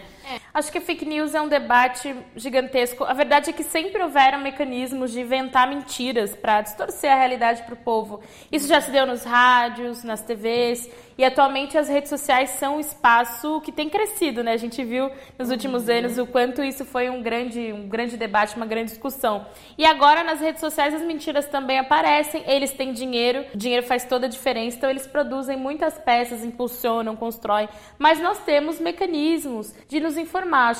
Acho 0.53 0.71
que 0.71 0.79
fake 0.79 1.05
news 1.05 1.33
é 1.33 1.41
um 1.41 1.47
debate 1.47 2.15
gigantesco. 2.35 3.03
A 3.03 3.13
verdade 3.13 3.49
é 3.49 3.53
que 3.53 3.63
sempre 3.63 4.01
houveram 4.01 4.39
mecanismos 4.39 5.11
de 5.11 5.21
inventar 5.21 5.67
mentiras 5.67 6.35
para 6.35 6.61
distorcer 6.61 7.11
a 7.11 7.15
realidade 7.15 7.63
para 7.63 7.73
o 7.73 7.77
povo. 7.77 8.21
Isso 8.51 8.67
já 8.67 8.81
se 8.81 8.91
deu 8.91 9.05
nos 9.05 9.23
rádios, 9.23 10.03
nas 10.03 10.21
TVs 10.21 10.89
e 11.19 11.25
atualmente 11.25 11.77
as 11.77 11.89
redes 11.89 12.07
sociais 12.09 12.51
são 12.51 12.77
um 12.77 12.79
espaço 12.79 13.59
que 13.59 13.73
tem 13.73 13.89
crescido, 13.89 14.41
né? 14.41 14.53
A 14.53 14.57
gente 14.57 14.81
viu 14.85 15.11
nos 15.37 15.49
últimos 15.49 15.89
uhum. 15.89 15.97
anos 15.97 16.17
o 16.17 16.25
quanto 16.25 16.63
isso 16.63 16.85
foi 16.85 17.09
um 17.09 17.21
grande, 17.21 17.73
um 17.73 17.89
grande 17.89 18.15
debate, 18.15 18.55
uma 18.55 18.65
grande 18.65 18.91
discussão. 18.91 19.45
E 19.77 19.85
agora 19.85 20.23
nas 20.23 20.39
redes 20.39 20.61
sociais 20.61 20.93
as 20.93 21.01
mentiras 21.01 21.45
também 21.47 21.77
aparecem. 21.77 22.41
Eles 22.47 22.71
têm 22.71 22.93
dinheiro, 22.93 23.43
o 23.53 23.57
dinheiro 23.57 23.85
faz 23.85 24.05
toda 24.05 24.27
a 24.27 24.29
diferença, 24.29 24.77
então 24.77 24.89
eles 24.89 25.05
produzem 25.05 25.57
muitas 25.57 25.97
peças, 25.97 26.41
impulsionam, 26.41 27.17
constroem. 27.17 27.67
Mas 27.97 28.21
nós 28.21 28.39
temos 28.45 28.79
mecanismos 28.79 29.73
de 29.89 29.99
nos 29.99 30.17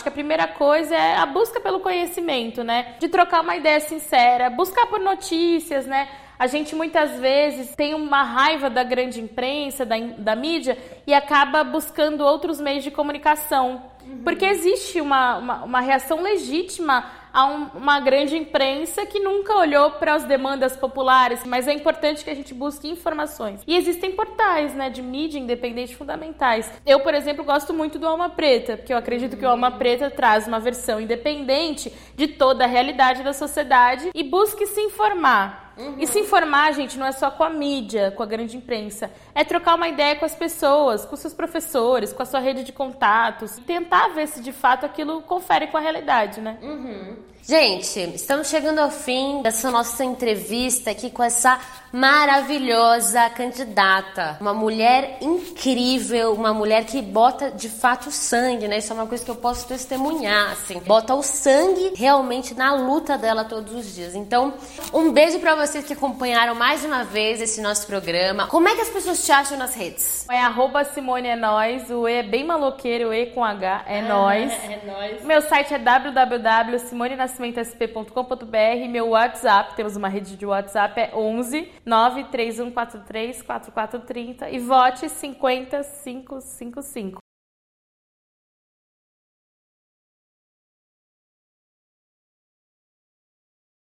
que 0.03 0.09
a 0.09 0.11
primeira 0.11 0.47
coisa 0.47 0.95
é 0.95 1.15
a 1.17 1.25
busca 1.25 1.59
pelo 1.59 1.79
conhecimento, 1.79 2.63
né? 2.63 2.95
De 2.99 3.07
trocar 3.07 3.41
uma 3.41 3.55
ideia 3.55 3.79
sincera, 3.79 4.49
buscar 4.49 4.87
por 4.87 4.99
notícias, 4.99 5.85
né? 5.85 6.07
A 6.39 6.47
gente 6.47 6.73
muitas 6.73 7.19
vezes 7.19 7.75
tem 7.75 7.93
uma 7.93 8.23
raiva 8.23 8.69
da 8.69 8.81
grande 8.81 9.19
imprensa, 9.19 9.85
da, 9.85 9.97
da 10.17 10.35
mídia, 10.37 10.77
e 11.05 11.13
acaba 11.13 11.65
buscando 11.65 12.21
outros 12.23 12.61
meios 12.61 12.83
de 12.83 12.91
comunicação. 12.91 13.83
Uhum. 14.05 14.21
Porque 14.23 14.45
existe 14.45 15.01
uma, 15.01 15.37
uma, 15.37 15.63
uma 15.65 15.79
reação 15.81 16.21
legítima 16.21 17.05
a 17.33 17.45
um, 17.45 17.65
uma 17.75 17.99
grande 17.99 18.35
imprensa 18.37 19.05
que 19.05 19.19
nunca 19.19 19.55
olhou 19.55 19.91
para 19.91 20.15
as 20.15 20.23
demandas 20.23 20.75
populares, 20.75 21.43
mas 21.45 21.67
é 21.67 21.73
importante 21.73 22.23
que 22.23 22.29
a 22.29 22.35
gente 22.35 22.53
busque 22.53 22.89
informações. 22.89 23.61
E 23.67 23.75
existem 23.75 24.11
portais, 24.11 24.73
né, 24.73 24.89
de 24.89 25.01
mídia 25.01 25.39
independente 25.39 25.95
fundamentais. 25.95 26.71
Eu, 26.85 26.99
por 27.01 27.13
exemplo, 27.13 27.43
gosto 27.43 27.73
muito 27.73 27.99
do 27.99 28.07
Alma 28.07 28.29
Preta, 28.29 28.77
porque 28.77 28.93
eu 28.93 28.97
acredito 28.97 29.37
que 29.37 29.45
o 29.45 29.49
Alma 29.49 29.71
Preta 29.71 30.09
traz 30.09 30.47
uma 30.47 30.59
versão 30.59 30.99
independente 30.99 31.93
de 32.15 32.27
toda 32.27 32.63
a 32.63 32.67
realidade 32.67 33.23
da 33.23 33.33
sociedade 33.33 34.09
e 34.13 34.23
busque 34.23 34.65
se 34.65 34.81
informar. 34.81 35.68
Uhum. 35.79 35.95
E 35.97 36.05
se 36.05 36.19
informar, 36.19 36.73
gente, 36.73 36.97
não 36.99 37.05
é 37.05 37.11
só 37.11 37.31
com 37.31 37.43
a 37.43 37.49
mídia, 37.49 38.11
com 38.11 38.21
a 38.21 38.25
grande 38.25 38.57
imprensa. 38.57 39.09
É 39.33 39.43
trocar 39.43 39.75
uma 39.75 39.87
ideia 39.87 40.15
com 40.17 40.25
as 40.25 40.35
pessoas, 40.35 41.05
com 41.05 41.15
seus 41.15 41.33
professores, 41.33 42.11
com 42.11 42.21
a 42.21 42.25
sua 42.25 42.39
rede 42.39 42.63
de 42.63 42.73
contatos. 42.73 43.57
Tentar 43.65 44.09
ver 44.09 44.27
se 44.27 44.41
de 44.41 44.51
fato 44.51 44.85
aquilo 44.85 45.21
confere 45.21 45.67
com 45.67 45.77
a 45.77 45.79
realidade, 45.79 46.41
né? 46.41 46.57
Uhum. 46.61 47.15
Gente, 47.47 47.99
estamos 48.13 48.47
chegando 48.47 48.79
ao 48.79 48.91
fim 48.91 49.41
dessa 49.41 49.71
nossa 49.71 50.03
entrevista 50.03 50.91
aqui 50.91 51.09
com 51.09 51.23
essa 51.23 51.59
maravilhosa 51.91 53.27
candidata. 53.31 54.37
Uma 54.39 54.53
mulher 54.53 55.17
incrível, 55.21 56.33
uma 56.33 56.53
mulher 56.53 56.85
que 56.85 57.01
bota 57.01 57.49
de 57.49 57.67
fato 57.67 58.11
sangue, 58.11 58.67
né? 58.67 58.77
Isso 58.77 58.93
é 58.93 58.95
uma 58.95 59.07
coisa 59.07 59.25
que 59.25 59.31
eu 59.31 59.35
posso 59.35 59.67
testemunhar, 59.67 60.51
assim. 60.51 60.79
Bota 60.79 61.15
o 61.15 61.23
sangue 61.23 61.93
realmente 61.95 62.53
na 62.53 62.75
luta 62.75 63.17
dela 63.17 63.43
todos 63.43 63.73
os 63.73 63.95
dias. 63.95 64.13
Então, 64.13 64.53
um 64.93 65.11
beijo 65.11 65.39
para 65.39 65.55
vocês 65.55 65.85
que 65.85 65.93
acompanharam 65.93 66.53
mais 66.53 66.85
uma 66.85 67.03
vez 67.03 67.41
esse 67.41 67.61
nosso 67.61 67.87
programa. 67.87 68.47
Como 68.47 68.67
é 68.67 68.75
que 68.75 68.81
as 68.81 68.89
pessoas 68.89 69.25
te 69.25 69.31
acham 69.31 69.57
nas 69.57 69.73
redes? 69.73 70.27
É 70.29 70.39
arroba 70.39 70.83
Simone 70.83 71.29
é 71.29 71.35
nós, 71.35 71.89
o 71.89 72.07
E 72.07 72.13
é 72.13 72.23
bem 72.23 72.43
maloqueiro, 72.43 73.09
o 73.09 73.13
E 73.13 73.27
com 73.27 73.43
H 73.43 73.85
é, 73.87 73.97
é 73.99 74.01
nós. 74.03 74.51
É 74.51 74.79
nós. 74.85 75.23
Meu 75.23 75.41
site 75.41 75.73
é 75.73 75.79
www.simonenas 75.79 77.28
nascimentosp.com.br, 77.29 78.89
meu 78.89 79.09
WhatsApp, 79.09 79.75
temos 79.75 79.95
uma 79.95 80.07
rede 80.07 80.35
de 80.35 80.43
WhatsApp, 80.45 80.99
é 80.99 81.11
11 81.15 81.71
93143 81.85 83.43
4430 83.43 84.49
e 84.49 84.57
vote 84.59 85.07
50555. 85.07 87.28